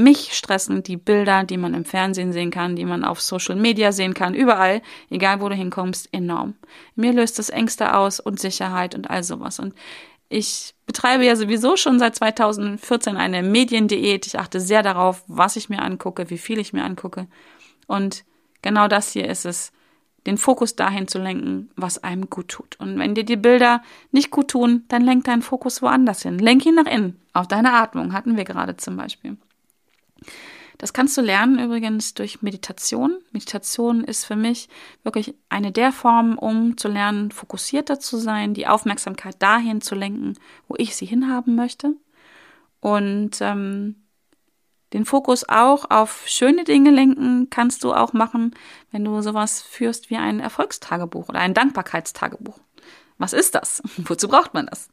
[0.00, 3.90] Mich stressen die Bilder, die man im Fernsehen sehen kann, die man auf Social Media
[3.90, 4.80] sehen kann, überall,
[5.10, 6.54] egal wo du hinkommst, enorm.
[6.94, 9.58] Mir löst es Ängste aus, Unsicherheit und all sowas.
[9.58, 9.74] Und
[10.28, 14.24] ich betreibe ja sowieso schon seit 2014 eine Mediendiät.
[14.28, 17.26] Ich achte sehr darauf, was ich mir angucke, wie viel ich mir angucke.
[17.88, 18.24] Und
[18.62, 19.72] genau das hier ist es,
[20.28, 22.78] den Fokus dahin zu lenken, was einem gut tut.
[22.78, 23.82] Und wenn dir die Bilder
[24.12, 26.38] nicht gut tun, dann lenk deinen Fokus woanders hin.
[26.38, 29.36] Lenk ihn nach innen, auf deine Atmung, hatten wir gerade zum Beispiel.
[30.78, 33.18] Das kannst du lernen übrigens durch Meditation.
[33.32, 34.68] Meditation ist für mich
[35.02, 40.34] wirklich eine der Formen, um zu lernen, fokussierter zu sein, die Aufmerksamkeit dahin zu lenken,
[40.68, 41.94] wo ich sie hinhaben möchte.
[42.80, 43.96] Und ähm,
[44.92, 48.54] den Fokus auch auf schöne Dinge lenken kannst du auch machen,
[48.92, 52.58] wenn du sowas führst wie ein Erfolgstagebuch oder ein Dankbarkeitstagebuch.
[53.18, 53.82] Was ist das?
[53.96, 54.88] Wozu braucht man das?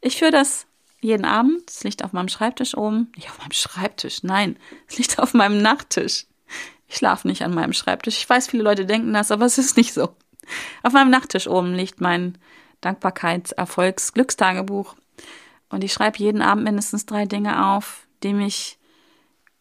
[0.00, 0.66] Ich führe das
[1.00, 1.70] jeden Abend.
[1.70, 3.10] Es liegt auf meinem Schreibtisch oben.
[3.16, 4.58] Nicht auf meinem Schreibtisch, nein.
[4.88, 6.26] Es liegt auf meinem Nachttisch.
[6.88, 8.18] Ich schlafe nicht an meinem Schreibtisch.
[8.18, 10.08] Ich weiß, viele Leute denken das, aber es ist nicht so.
[10.82, 12.38] Auf meinem Nachttisch oben liegt mein
[12.80, 14.96] Dankbarkeits-Erfolgs-Glückstagebuch.
[15.68, 18.78] Und ich schreibe jeden Abend mindestens drei Dinge auf, die mich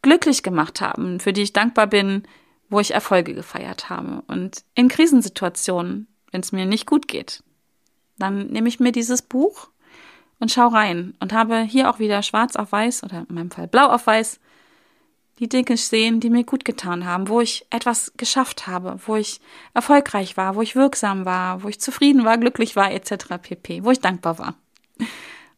[0.02, 2.24] glücklich gemacht haben, für die ich dankbar bin,
[2.70, 4.24] wo ich Erfolge gefeiert habe.
[4.28, 7.44] Und in Krisensituationen, wenn es mir nicht gut geht,
[8.18, 9.70] dann nehme ich mir dieses Buch
[10.40, 13.68] und schau rein und habe hier auch wieder schwarz auf weiß oder in meinem Fall
[13.68, 14.40] blau auf weiß
[15.40, 19.40] die Dinge sehen, die mir gut getan haben, wo ich etwas geschafft habe, wo ich
[19.74, 23.38] erfolgreich war, wo ich wirksam war, wo ich zufrieden war, glücklich war, etc.
[23.42, 24.56] pp, wo ich dankbar war.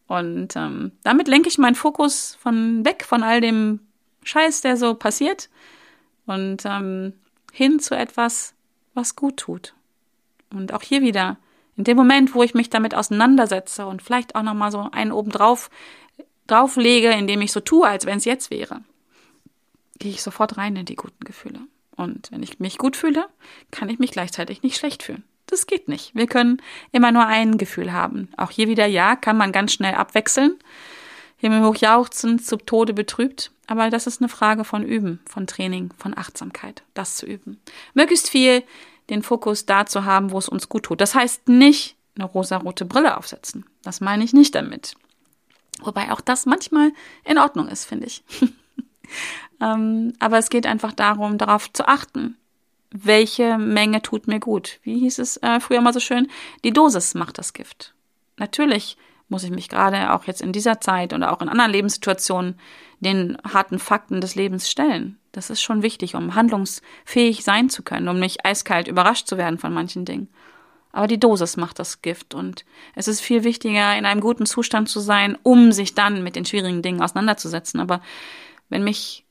[0.07, 3.79] Und ähm, damit lenke ich meinen Fokus von weg von all dem
[4.23, 5.49] Scheiß, der so passiert,
[6.25, 7.13] und ähm,
[7.53, 8.53] hin zu etwas,
[8.93, 9.73] was gut tut.
[10.51, 11.37] Und auch hier wieder,
[11.79, 15.31] in dem Moment, wo ich mich damit auseinandersetze und vielleicht auch nochmal so einen oben
[15.31, 15.69] drauf
[16.45, 18.81] drauflege, indem ich so tue, als wenn es jetzt wäre,
[19.97, 21.61] gehe ich sofort rein in die guten Gefühle.
[21.95, 23.27] Und wenn ich mich gut fühle,
[23.71, 25.23] kann ich mich gleichzeitig nicht schlecht fühlen.
[25.45, 26.13] Das geht nicht.
[26.15, 26.61] Wir können
[26.91, 28.27] immer nur ein Gefühl haben.
[28.35, 30.59] Auch hier wieder, ja, kann man ganz schnell abwechseln.
[31.37, 33.51] Himmelhoch jauchzend, zu Tode betrübt.
[33.67, 37.61] Aber das ist eine Frage von Üben, von Training, von Achtsamkeit, das zu üben.
[37.93, 38.63] Möglichst viel
[39.09, 41.01] den Fokus da zu haben, wo es uns gut tut.
[41.01, 43.65] Das heißt nicht eine rosarote Brille aufsetzen.
[43.83, 44.95] Das meine ich nicht damit.
[45.81, 46.91] Wobei auch das manchmal
[47.23, 48.23] in Ordnung ist, finde ich.
[49.61, 52.37] ähm, aber es geht einfach darum, darauf zu achten,
[52.91, 54.79] welche Menge tut mir gut.
[54.83, 56.27] Wie hieß es äh, früher mal so schön?
[56.63, 57.93] Die Dosis macht das Gift.
[58.37, 58.97] Natürlich
[59.29, 62.59] muss ich mich gerade auch jetzt in dieser Zeit oder auch in anderen Lebenssituationen
[62.99, 65.17] den harten Fakten des Lebens stellen.
[65.31, 69.59] Das ist schon wichtig, um handlungsfähig sein zu können, um nicht eiskalt überrascht zu werden
[69.59, 70.29] von manchen Dingen.
[70.91, 72.65] Aber die Dosis macht das Gift und
[72.95, 76.45] es ist viel wichtiger, in einem guten Zustand zu sein, um sich dann mit den
[76.45, 77.79] schwierigen Dingen auseinanderzusetzen.
[77.79, 78.01] Aber
[78.69, 79.25] wenn mich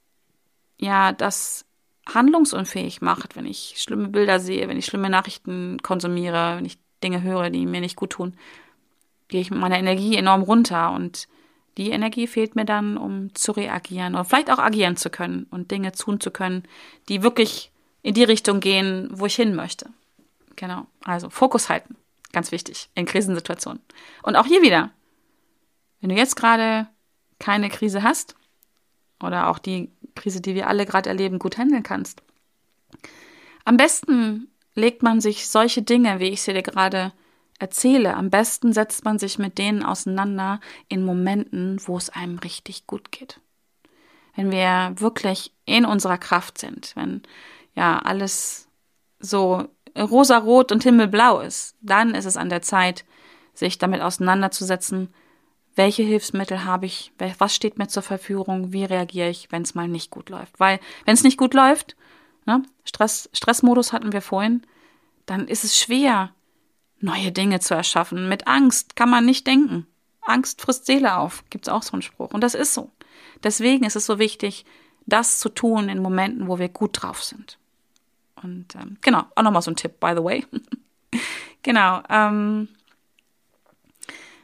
[0.78, 1.64] ja das
[2.06, 7.22] handlungsunfähig macht, wenn ich schlimme Bilder sehe, wenn ich schlimme Nachrichten konsumiere, wenn ich Dinge
[7.22, 8.36] höre, die mir nicht gut tun,
[9.28, 11.28] gehe ich mit meiner Energie enorm runter und
[11.78, 15.70] Die Energie fehlt mir dann, um zu reagieren oder vielleicht auch agieren zu können und
[15.70, 16.64] Dinge tun zu können,
[17.08, 17.70] die wirklich
[18.02, 19.88] in die Richtung gehen, wo ich hin möchte.
[20.56, 20.86] Genau.
[21.04, 21.96] Also Fokus halten.
[22.32, 23.80] Ganz wichtig in Krisensituationen.
[24.24, 24.90] Und auch hier wieder.
[26.00, 26.88] Wenn du jetzt gerade
[27.38, 28.34] keine Krise hast
[29.22, 32.22] oder auch die Krise, die wir alle gerade erleben, gut handeln kannst.
[33.64, 37.12] Am besten legt man sich solche Dinge, wie ich sie dir gerade
[37.58, 42.86] erzähle, am besten setzt man sich mit denen auseinander in Momenten, wo es einem richtig
[42.86, 43.40] gut geht.
[44.36, 47.22] Wenn wir wirklich in unserer Kraft sind, wenn
[47.74, 48.68] ja alles
[49.18, 53.04] so rosarot und himmelblau ist, dann ist es an der Zeit,
[53.54, 55.12] sich damit auseinanderzusetzen,
[55.74, 59.88] welche Hilfsmittel habe ich, was steht mir zur Verfügung, wie reagiere ich, wenn es mal
[59.88, 60.58] nicht gut läuft.
[60.60, 61.96] Weil wenn es nicht gut läuft,
[62.46, 64.62] ne, Stress, Stressmodus hatten wir vorhin,
[65.26, 66.32] dann ist es schwer,
[67.00, 68.28] neue Dinge zu erschaffen.
[68.28, 69.86] Mit Angst kann man nicht denken.
[70.22, 72.32] Angst frisst Seele auf, gibt es auch so einen Spruch.
[72.32, 72.90] Und das ist so.
[73.42, 74.64] Deswegen ist es so wichtig,
[75.06, 77.58] das zu tun in Momenten, wo wir gut drauf sind.
[78.42, 80.44] Und ähm, genau, auch nochmal so ein Tipp, by the way.
[81.62, 82.02] genau.
[82.08, 82.68] Ähm,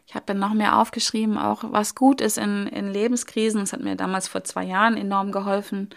[0.06, 3.60] ich habe dann noch mehr aufgeschrieben, auch was gut ist in, in Lebenskrisen.
[3.60, 5.90] Das hat mir damals vor zwei Jahren enorm geholfen.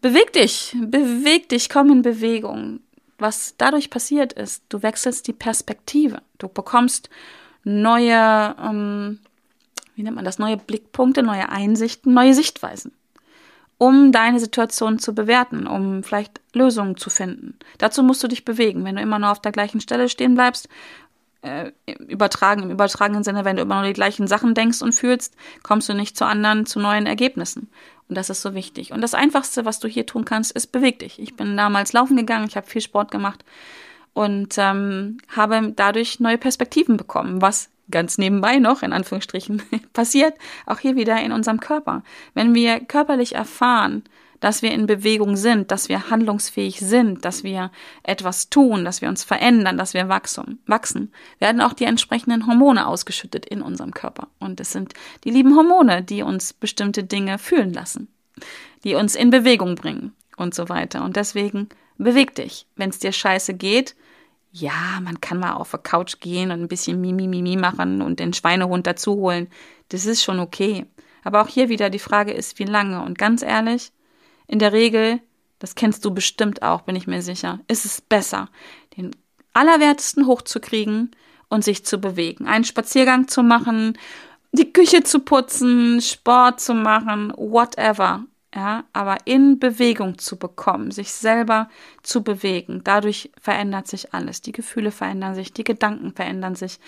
[0.00, 2.80] Beweg dich, beweg dich, komm in Bewegung.
[3.18, 6.22] Was dadurch passiert ist, du wechselst die Perspektive.
[6.38, 7.10] Du bekommst
[7.64, 9.20] neue, ähm,
[9.94, 12.92] wie nennt man das, neue Blickpunkte, neue Einsichten, neue Sichtweisen
[13.78, 17.58] um deine Situation zu bewerten, um vielleicht Lösungen zu finden.
[17.78, 18.84] Dazu musst du dich bewegen.
[18.84, 20.68] Wenn du immer nur auf der gleichen Stelle stehen bleibst,
[21.42, 25.36] äh, übertragen, im übertragenen Sinne, wenn du immer nur die gleichen Sachen denkst und fühlst,
[25.62, 27.70] kommst du nicht zu anderen, zu neuen Ergebnissen.
[28.08, 28.92] Und das ist so wichtig.
[28.92, 31.18] Und das Einfachste, was du hier tun kannst, ist beweg dich.
[31.18, 33.44] Ich bin damals laufen gegangen, ich habe viel Sport gemacht
[34.12, 40.34] und ähm, habe dadurch neue Perspektiven bekommen, was ganz nebenbei noch, in Anführungsstrichen, passiert,
[40.66, 42.02] auch hier wieder in unserem Körper.
[42.34, 44.04] Wenn wir körperlich erfahren,
[44.40, 47.70] dass wir in Bewegung sind, dass wir handlungsfähig sind, dass wir
[48.02, 52.86] etwas tun, dass wir uns verändern, dass wir wachsen, wachsen, werden auch die entsprechenden Hormone
[52.86, 54.28] ausgeschüttet in unserem Körper.
[54.38, 54.94] Und es sind
[55.24, 58.08] die lieben Hormone, die uns bestimmte Dinge fühlen lassen,
[58.84, 61.04] die uns in Bewegung bringen und so weiter.
[61.04, 61.68] Und deswegen
[61.98, 62.66] beweg dich.
[62.76, 63.96] Wenn es dir scheiße geht,
[64.52, 68.20] ja, man kann mal auf der Couch gehen und ein bisschen Mimi Mimi machen und
[68.20, 69.48] den Schweinehund dazu holen.
[69.90, 70.86] Das ist schon okay.
[71.24, 73.02] Aber auch hier wieder die Frage ist, wie lange?
[73.02, 73.92] Und ganz ehrlich,
[74.46, 75.20] in der Regel,
[75.58, 78.48] das kennst du bestimmt auch, bin ich mir sicher, ist es besser,
[78.96, 79.10] den
[79.52, 81.10] Allerwertesten hochzukriegen
[81.48, 82.46] und sich zu bewegen.
[82.46, 83.96] Einen Spaziergang zu machen,
[84.52, 88.24] die Küche zu putzen, Sport zu machen, whatever
[88.56, 91.68] ja, aber in Bewegung zu bekommen, sich selber
[92.02, 92.80] zu bewegen.
[92.84, 94.40] Dadurch verändert sich alles.
[94.40, 96.80] Die Gefühle verändern sich, die Gedanken verändern sich.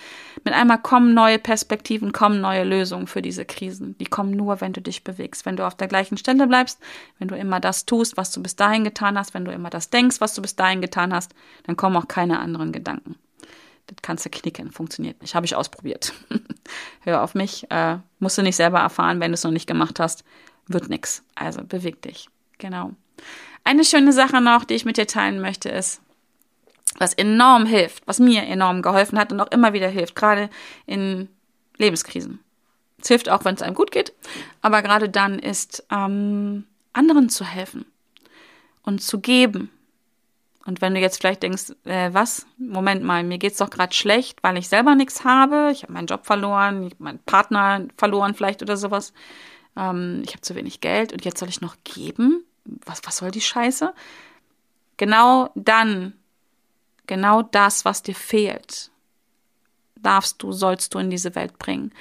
[0.43, 3.95] Mit einmal kommen neue Perspektiven, kommen neue Lösungen für diese Krisen.
[3.99, 5.45] Die kommen nur, wenn du dich bewegst.
[5.45, 6.79] Wenn du auf der gleichen Stelle bleibst,
[7.19, 9.91] wenn du immer das tust, was du bis dahin getan hast, wenn du immer das
[9.91, 11.35] denkst, was du bis dahin getan hast,
[11.67, 13.15] dann kommen auch keine anderen Gedanken.
[13.85, 15.35] Das kannst du knicken, funktioniert nicht.
[15.35, 16.13] Habe ich ausprobiert.
[17.01, 19.99] Hör auf mich, äh, musst du nicht selber erfahren, wenn du es noch nicht gemacht
[19.99, 20.23] hast
[20.69, 21.23] wird nix.
[21.35, 22.29] Also beweg dich.
[22.57, 22.91] Genau.
[23.63, 26.01] Eine schöne Sache noch, die ich mit dir teilen möchte, ist,
[26.97, 30.49] was enorm hilft, was mir enorm geholfen hat und auch immer wieder hilft, gerade
[30.85, 31.29] in
[31.77, 32.39] Lebenskrisen.
[33.01, 34.13] Es hilft auch, wenn es einem gut geht,
[34.61, 37.85] aber gerade dann ist, ähm, anderen zu helfen
[38.83, 39.69] und zu geben.
[40.65, 42.45] Und wenn du jetzt vielleicht denkst, äh, was?
[42.57, 46.07] Moment mal, mir geht's doch gerade schlecht, weil ich selber nichts habe, ich habe meinen
[46.07, 49.13] Job verloren, meinen Partner verloren vielleicht oder sowas
[49.75, 52.43] ähm, ich habe zu wenig Geld und jetzt soll ich noch geben.
[52.85, 53.93] Was, was soll die Scheiße?
[54.97, 56.13] Genau dann,
[57.07, 58.91] genau das, was dir fehlt,
[59.95, 61.93] darfst du, sollst du in diese Welt bringen.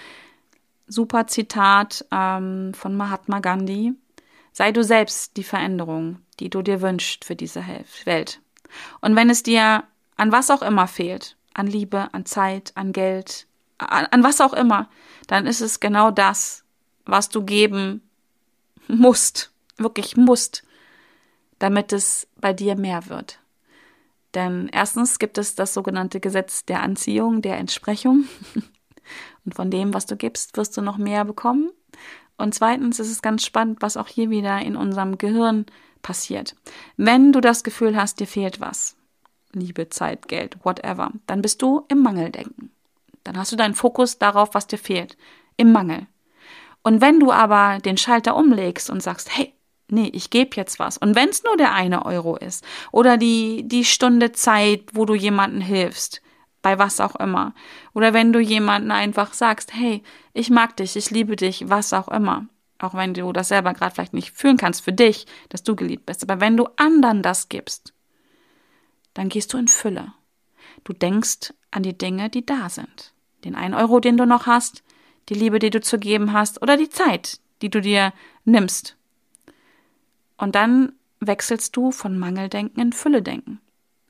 [0.87, 3.93] Super Zitat ähm, von Mahatma Gandhi.
[4.53, 7.65] Sei du selbst die Veränderung, die du dir wünschst für diese
[8.05, 8.41] Welt.
[9.01, 9.85] Und wenn es dir
[10.17, 13.47] an was auch immer fehlt, an Liebe, an Zeit, an Geld,
[13.79, 14.89] an, an was auch immer,
[15.27, 16.65] dann ist es genau das,
[17.09, 18.03] was du geben
[18.87, 20.63] musst, wirklich musst,
[21.59, 23.41] damit es bei dir mehr wird.
[24.35, 28.25] Denn erstens gibt es das sogenannte Gesetz der Anziehung, der Entsprechung.
[29.45, 31.71] Und von dem, was du gibst, wirst du noch mehr bekommen.
[32.37, 35.65] Und zweitens ist es ganz spannend, was auch hier wieder in unserem Gehirn
[36.03, 36.55] passiert.
[36.97, 38.97] Wenn du das Gefühl hast, dir fehlt was,
[39.53, 42.71] Liebe, Zeit, Geld, whatever, dann bist du im Mangeldenken.
[43.25, 45.17] Dann hast du deinen Fokus darauf, was dir fehlt,
[45.57, 46.07] im Mangel.
[46.89, 49.53] Und wenn du aber den Schalter umlegst und sagst, hey,
[49.89, 50.97] nee, ich gebe jetzt was.
[50.97, 55.15] Und wenn es nur der eine Euro ist oder die, die Stunde Zeit, wo du
[55.15, 56.23] jemanden hilfst,
[56.63, 57.53] bei was auch immer.
[57.93, 62.09] Oder wenn du jemanden einfach sagst, hey, ich mag dich, ich liebe dich, was auch
[62.09, 62.47] immer.
[62.79, 66.07] Auch wenn du das selber gerade vielleicht nicht fühlen kannst für dich, dass du geliebt
[66.07, 66.23] bist.
[66.23, 67.93] Aber wenn du anderen das gibst,
[69.13, 70.15] dann gehst du in Fülle.
[70.85, 73.13] Du denkst an die Dinge, die da sind.
[73.45, 74.83] Den einen Euro, den du noch hast,
[75.29, 78.13] die Liebe, die du zu geben hast oder die Zeit, die du dir
[78.45, 78.97] nimmst.
[80.37, 83.61] Und dann wechselst du von Mangeldenken in Fülledenken.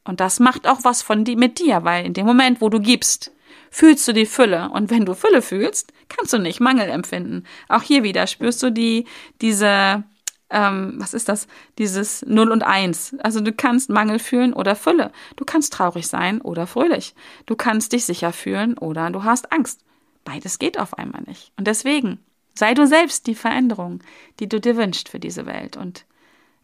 [0.04, 2.80] Und das macht auch was von die, mit dir, weil in dem Moment, wo du
[2.80, 3.32] gibst,
[3.70, 4.70] fühlst du die Fülle.
[4.70, 7.44] Und wenn du Fülle fühlst, kannst du nicht Mangel empfinden.
[7.68, 9.06] Auch hier wieder spürst du die,
[9.40, 10.04] diese,
[10.50, 11.46] ähm, was ist das?
[11.78, 13.16] Dieses Null und Eins.
[13.20, 15.12] Also du kannst Mangel fühlen oder Fülle.
[15.36, 17.14] Du kannst traurig sein oder fröhlich.
[17.46, 19.82] Du kannst dich sicher fühlen oder du hast Angst.
[20.28, 21.52] Beides geht auf einmal nicht.
[21.56, 22.22] Und deswegen
[22.54, 24.00] sei du selbst die Veränderung,
[24.40, 25.78] die du dir wünschst für diese Welt.
[25.78, 26.04] Und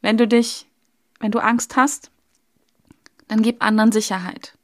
[0.03, 0.67] wenn du dich,
[1.19, 2.11] wenn du Angst hast,
[3.27, 4.59] dann gib anderen Sicherheit.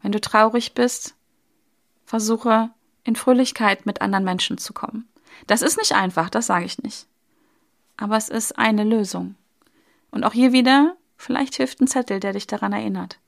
[0.00, 1.14] Wenn du traurig bist,
[2.06, 2.70] versuche
[3.04, 5.06] in Fröhlichkeit mit anderen Menschen zu kommen.
[5.46, 7.06] Das ist nicht einfach, das sage ich nicht.
[7.98, 9.34] Aber es ist eine Lösung.
[10.10, 13.18] Und auch hier wieder, vielleicht hilft ein Zettel, der dich daran erinnert.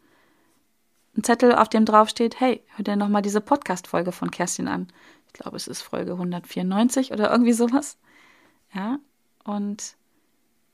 [1.16, 4.88] Ein Zettel, auf dem drauf steht, hey, hör dir nochmal diese Podcast-Folge von Kerstin an.
[5.26, 7.98] Ich glaube, es ist Folge 194 oder irgendwie sowas.
[8.72, 8.98] Ja,
[9.44, 9.96] und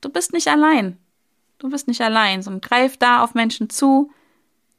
[0.00, 0.98] du bist nicht allein.
[1.58, 4.10] Du bist nicht allein, sondern greif da auf Menschen zu,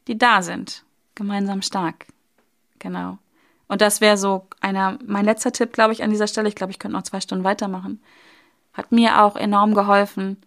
[0.07, 0.83] die da sind.
[1.15, 2.05] Gemeinsam stark.
[2.77, 3.17] Genau.
[3.67, 6.47] Und das wäre so einer, mein letzter Tipp, glaube ich, an dieser Stelle.
[6.47, 8.01] Ich glaube, ich könnte noch zwei Stunden weitermachen.
[8.73, 10.37] Hat mir auch enorm geholfen,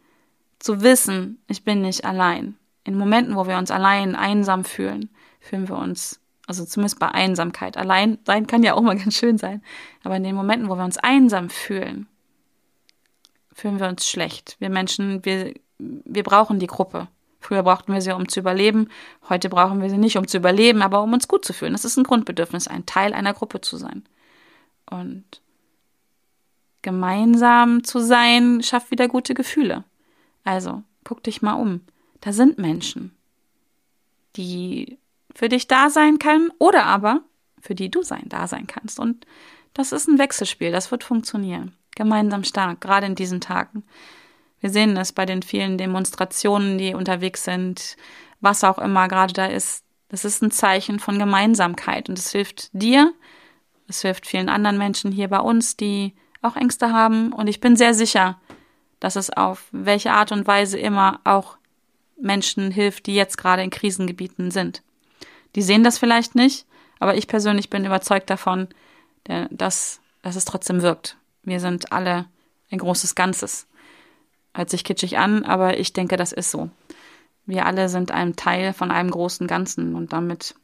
[0.60, 2.56] zu wissen, ich bin nicht allein.
[2.90, 7.76] In Momenten, wo wir uns allein, einsam fühlen, fühlen wir uns, also zumindest bei Einsamkeit.
[7.76, 9.62] Allein sein kann ja auch mal ganz schön sein.
[10.02, 12.08] Aber in den Momenten, wo wir uns einsam fühlen,
[13.52, 14.56] fühlen wir uns schlecht.
[14.58, 17.08] Wir Menschen, wir wir brauchen die Gruppe.
[17.40, 18.88] Früher brauchten wir sie, um zu überleben.
[19.28, 21.72] Heute brauchen wir sie nicht, um zu überleben, aber um uns gut zu fühlen.
[21.72, 24.04] Das ist ein Grundbedürfnis, ein Teil einer Gruppe zu sein.
[24.90, 25.24] Und
[26.82, 29.84] gemeinsam zu sein, schafft wieder gute Gefühle.
[30.44, 31.80] Also, guck dich mal um.
[32.20, 33.16] Da sind Menschen,
[34.36, 34.98] die
[35.34, 37.22] für dich da sein können oder aber
[37.60, 38.98] für die du sein, da sein kannst.
[38.98, 39.26] Und
[39.74, 41.74] das ist ein Wechselspiel, das wird funktionieren.
[41.94, 43.84] Gemeinsam stark, gerade in diesen Tagen.
[44.60, 47.96] Wir sehen es bei den vielen Demonstrationen, die unterwegs sind,
[48.40, 49.84] was auch immer gerade da ist.
[50.08, 53.14] Das ist ein Zeichen von Gemeinsamkeit und es hilft dir,
[53.86, 57.76] es hilft vielen anderen Menschen hier bei uns, die auch Ängste haben und ich bin
[57.76, 58.40] sehr sicher,
[58.98, 61.56] dass es auf welche Art und Weise immer auch
[62.20, 64.82] Menschen hilft, die jetzt gerade in Krisengebieten sind.
[65.54, 66.66] Die sehen das vielleicht nicht,
[66.98, 68.68] aber ich persönlich bin überzeugt davon,
[69.50, 71.16] dass, dass es trotzdem wirkt.
[71.42, 72.26] Wir sind alle
[72.70, 73.66] ein großes Ganzes.
[74.54, 76.70] Hört sich kitschig an, aber ich denke, das ist so.
[77.46, 80.54] Wir alle sind ein Teil von einem großen Ganzen und damit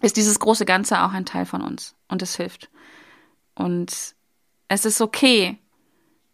[0.00, 2.68] ist dieses große Ganze auch ein Teil von uns und es hilft.
[3.54, 4.14] Und
[4.68, 5.58] es ist okay,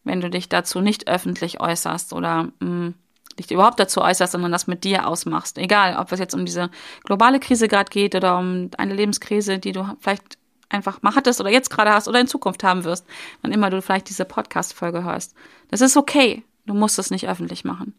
[0.04, 2.94] wenn du dich dazu nicht öffentlich äußerst oder mh, mm,
[3.38, 5.58] dich überhaupt dazu äußerst, sondern das mit dir ausmachst.
[5.58, 6.70] Egal, ob es jetzt um diese
[7.04, 10.38] globale Krise gerade geht oder um eine Lebenskrise, die du vielleicht
[10.68, 13.06] einfach mal hattest oder jetzt gerade hast oder in Zukunft haben wirst,
[13.42, 15.34] wann immer du vielleicht diese Podcast-Folge hörst.
[15.68, 16.44] Das ist okay.
[16.66, 17.94] Du musst es nicht öffentlich machen.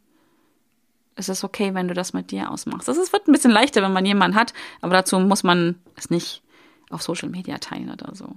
[1.15, 2.87] Es ist okay, wenn du das mit dir ausmachst.
[2.87, 6.41] Es wird ein bisschen leichter, wenn man jemanden hat, aber dazu muss man es nicht
[6.89, 8.35] auf Social Media teilen oder so.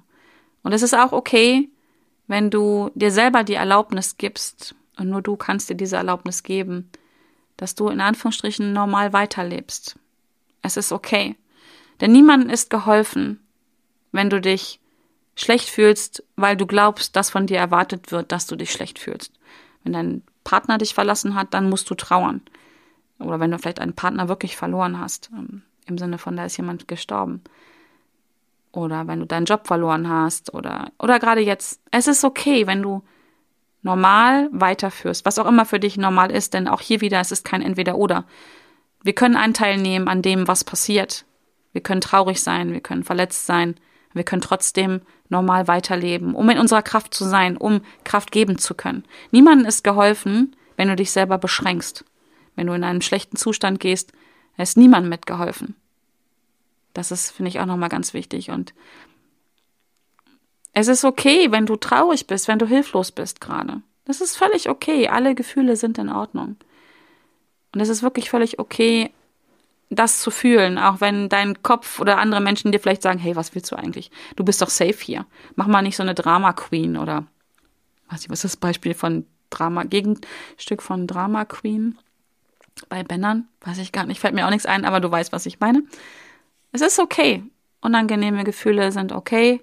[0.63, 1.71] Und es ist auch okay,
[2.27, 6.91] wenn du dir selber die Erlaubnis gibst, und nur du kannst dir diese Erlaubnis geben,
[7.57, 9.99] dass du in Anführungsstrichen normal weiterlebst.
[10.63, 11.37] Es ist okay.
[12.01, 13.41] Denn niemandem ist geholfen,
[14.13, 14.81] wenn du dich
[15.37, 19.33] schlecht fühlst, weil du glaubst, dass von dir erwartet wird, dass du dich schlecht fühlst.
[19.83, 22.43] Wenn dein Partner dich verlassen hat, dann musst du trauern.
[23.19, 26.57] Oder wenn du vielleicht einen Partner wirklich verloren hast, ähm, im Sinne von, da ist
[26.57, 27.43] jemand gestorben.
[28.73, 31.81] Oder wenn du deinen Job verloren hast oder, oder gerade jetzt.
[31.91, 33.05] Es ist okay, wenn du
[33.85, 37.45] normal weiterführst, was auch immer für dich normal ist, denn auch hier wieder, es ist
[37.45, 38.25] kein Entweder-Oder.
[39.03, 41.25] Wir können Anteil nehmen an dem, was passiert.
[41.73, 43.77] Wir können traurig sein, wir können verletzt sein,
[44.15, 48.75] wir können trotzdem normal weiterleben, um in unserer Kraft zu sein, um Kraft geben zu
[48.75, 49.05] können.
[49.33, 52.05] Niemandem ist geholfen, wenn du dich selber beschränkst.
[52.57, 54.13] Wenn du in einen schlechten Zustand gehst,
[54.57, 55.75] ist niemandem mitgeholfen.
[56.93, 58.51] Das ist, finde ich, auch nochmal ganz wichtig.
[58.51, 58.73] Und
[60.75, 63.81] es ist okay, wenn du traurig bist, wenn du hilflos bist gerade.
[64.05, 65.09] Das ist völlig okay.
[65.09, 66.57] Alle Gefühle sind in Ordnung.
[67.73, 69.11] Und es ist wirklich völlig okay,
[69.91, 73.55] das zu fühlen, auch wenn dein Kopf oder andere Menschen dir vielleicht sagen, hey, was
[73.55, 74.11] willst du eigentlich?
[74.35, 75.27] Du bist doch safe hier.
[75.55, 77.27] Mach mal nicht so eine Drama Queen oder
[78.11, 81.99] weiß ich, was ist das Beispiel von Drama, Gegenstück von Drama Queen
[82.89, 83.49] bei Bennern?
[83.61, 85.83] Weiß ich gar nicht, fällt mir auch nichts ein, aber du weißt, was ich meine.
[86.73, 87.45] Es ist okay.
[87.81, 89.63] Unangenehme Gefühle sind okay.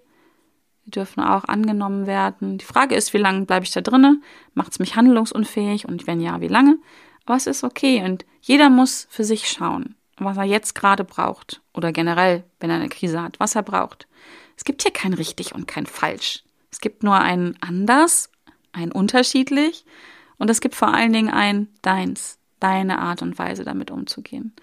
[0.86, 2.58] Die dürfen auch angenommen werden.
[2.58, 4.24] Die Frage ist, wie lange bleibe ich da drinnen?
[4.54, 5.88] Macht es mich handlungsunfähig?
[5.88, 6.78] Und wenn ja, wie lange?
[7.26, 8.04] Aber es ist okay.
[8.04, 11.62] Und jeder muss für sich schauen, was er jetzt gerade braucht.
[11.74, 14.08] Oder generell, wenn er eine Krise hat, was er braucht.
[14.58, 16.44] Es gibt hier kein richtig und kein falsch.
[16.72, 18.32] Es gibt nur ein anders,
[18.72, 19.86] ein unterschiedlich.
[20.38, 24.54] Und es gibt vor allen Dingen ein deins, deine Art und Weise damit umzugehen.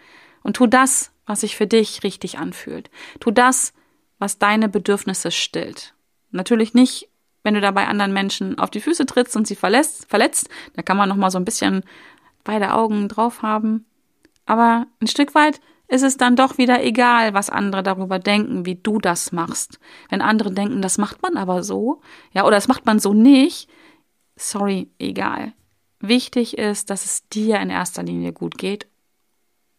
[0.43, 2.91] Und tu das, was sich für dich richtig anfühlt.
[3.21, 3.73] Tu das,
[4.19, 5.95] was deine Bedürfnisse stillt.
[6.31, 7.09] Natürlich nicht,
[7.43, 10.49] wenn du dabei anderen Menschen auf die Füße trittst und sie verletzt, verletzt.
[10.75, 11.83] Da kann man noch mal so ein bisschen
[12.45, 13.87] beide Augen drauf haben.
[14.47, 18.75] Aber ein Stück weit ist es dann doch wieder egal, was andere darüber denken, wie
[18.77, 19.79] du das machst.
[20.11, 22.03] Wenn andere denken, das macht man aber so,
[22.33, 23.69] ja, oder das macht man so nicht,
[24.37, 25.55] sorry, egal.
[26.01, 28.87] Wichtig ist, dass es dir in erster Linie gut geht.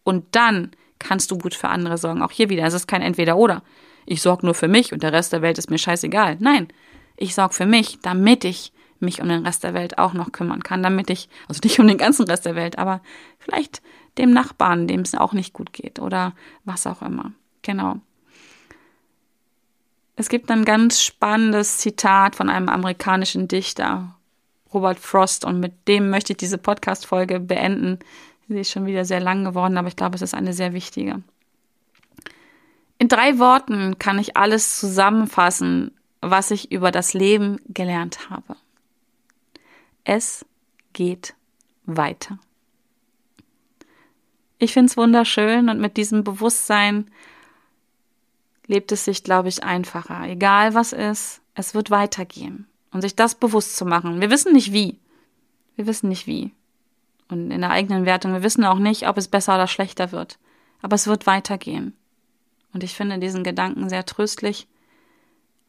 [0.04, 2.22] Und dann kannst du gut für andere sorgen.
[2.22, 3.64] Auch hier wieder, es ist kein Entweder-Oder.
[4.06, 6.38] Ich sorge nur für mich und der Rest der Welt ist mir scheißegal.
[6.40, 6.68] Nein,
[7.18, 10.64] ich sorge für mich, damit ich mich um den Rest der Welt auch noch kümmern
[10.64, 13.02] kann, damit ich, also nicht um den ganzen Rest der Welt, aber
[13.38, 13.82] vielleicht
[14.18, 16.34] dem Nachbarn, dem es auch nicht gut geht oder
[16.66, 17.32] was auch immer.
[17.62, 17.98] Genau.
[20.16, 24.16] Es gibt ein ganz spannendes Zitat von einem amerikanischen Dichter,
[24.74, 28.00] Robert Frost, und mit dem möchte ich diese Podcast-Folge beenden.
[28.50, 31.24] Sie ist schon wieder sehr lang geworden, aber ich glaube, es ist eine sehr wichtige.
[33.00, 38.58] In drei Worten kann ich alles zusammenfassen, was ich über das Leben gelernt habe.
[40.04, 40.46] Es
[40.92, 41.34] geht
[41.86, 42.40] weiter.
[44.58, 47.10] Ich finde es wunderschön und mit diesem Bewusstsein
[48.68, 50.28] lebt es sich, glaube ich, einfacher.
[50.28, 52.68] Egal was ist, es wird weitergehen.
[52.92, 54.20] Und sich das bewusst zu machen.
[54.20, 55.00] Wir wissen nicht wie.
[55.76, 56.52] Wir wissen nicht wie.
[57.30, 60.38] Und in der eigenen Wertung, wir wissen auch nicht, ob es besser oder schlechter wird.
[60.82, 61.96] Aber es wird weitergehen.
[62.74, 64.68] Und ich finde diesen Gedanken sehr tröstlich.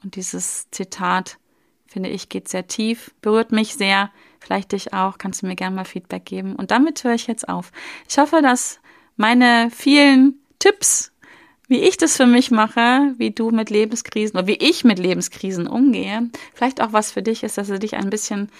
[0.02, 1.38] Und dieses Zitat,
[1.86, 5.76] finde ich, geht sehr tief, berührt mich sehr, vielleicht dich auch, kannst du mir gerne
[5.76, 6.56] mal Feedback geben.
[6.56, 7.72] Und damit höre ich jetzt auf.
[8.08, 8.80] Ich hoffe, dass
[9.16, 11.12] meine vielen Tipps,
[11.68, 15.66] wie ich das für mich mache, wie du mit Lebenskrisen oder wie ich mit Lebenskrisen
[15.66, 18.50] umgehe, vielleicht auch was für dich ist, dass sie dich ein bisschen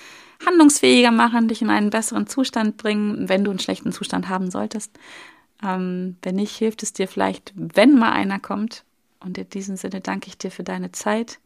[0.46, 4.92] handlungsfähiger machen, dich in einen besseren Zustand bringen, wenn du einen schlechten Zustand haben solltest.
[5.62, 8.84] Ähm, wenn nicht, hilft es dir vielleicht, wenn mal einer kommt.
[9.20, 11.38] Und in diesem Sinne danke ich dir für deine Zeit.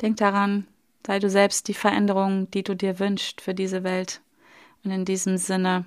[0.00, 0.66] Denk daran,
[1.06, 4.20] sei du selbst die Veränderung, die du dir wünschst für diese Welt.
[4.84, 5.84] Und in diesem Sinne,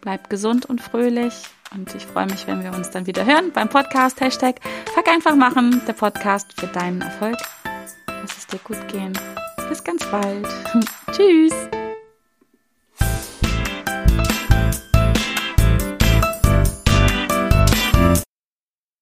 [0.00, 1.34] bleib gesund und fröhlich.
[1.74, 4.60] Und ich freue mich, wenn wir uns dann wieder hören beim Podcast Hashtag
[4.94, 7.38] Fuck einfach machen, der Podcast für deinen Erfolg.
[8.06, 9.12] Lass es dir gut gehen.
[9.68, 10.46] Bis ganz bald.
[11.12, 11.81] Tschüss.